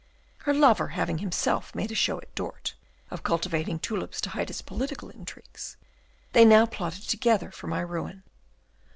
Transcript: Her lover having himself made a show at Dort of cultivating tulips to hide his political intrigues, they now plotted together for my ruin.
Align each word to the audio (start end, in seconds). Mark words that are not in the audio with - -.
Her 0.47 0.53
lover 0.55 0.87
having 0.87 1.19
himself 1.19 1.75
made 1.75 1.91
a 1.91 1.93
show 1.93 2.17
at 2.19 2.33
Dort 2.33 2.73
of 3.11 3.21
cultivating 3.21 3.77
tulips 3.77 4.19
to 4.21 4.31
hide 4.31 4.47
his 4.47 4.63
political 4.63 5.11
intrigues, 5.11 5.77
they 6.33 6.43
now 6.43 6.65
plotted 6.65 7.03
together 7.07 7.51
for 7.51 7.67
my 7.67 7.81
ruin. 7.81 8.23